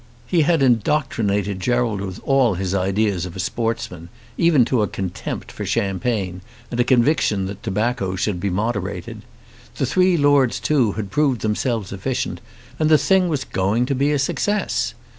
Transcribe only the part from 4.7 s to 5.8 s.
a contempt for